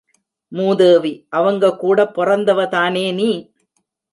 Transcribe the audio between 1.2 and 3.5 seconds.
அவங்கூடப் பொறந்தவதானே நீ.